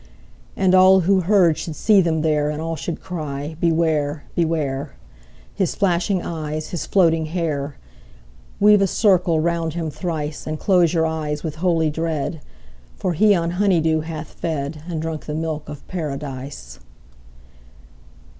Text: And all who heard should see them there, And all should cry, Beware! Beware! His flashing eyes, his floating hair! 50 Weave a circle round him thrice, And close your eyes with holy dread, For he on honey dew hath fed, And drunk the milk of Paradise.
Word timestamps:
And 0.57 0.73
all 0.73 1.01
who 1.01 1.19
heard 1.19 1.59
should 1.59 1.75
see 1.75 2.01
them 2.01 2.23
there, 2.23 2.49
And 2.49 2.59
all 2.59 2.75
should 2.75 3.01
cry, 3.03 3.55
Beware! 3.59 4.23
Beware! 4.33 4.93
His 5.53 5.75
flashing 5.75 6.23
eyes, 6.23 6.69
his 6.69 6.87
floating 6.87 7.27
hair! 7.27 7.75
50 8.53 8.61
Weave 8.65 8.81
a 8.81 8.87
circle 8.87 9.39
round 9.41 9.73
him 9.75 9.91
thrice, 9.91 10.47
And 10.47 10.59
close 10.59 10.91
your 10.91 11.05
eyes 11.05 11.43
with 11.43 11.57
holy 11.57 11.91
dread, 11.91 12.41
For 12.97 13.13
he 13.13 13.35
on 13.35 13.51
honey 13.61 13.79
dew 13.79 14.01
hath 14.01 14.29
fed, 14.33 14.81
And 14.87 15.03
drunk 15.03 15.27
the 15.27 15.35
milk 15.35 15.69
of 15.69 15.87
Paradise. 15.87 16.79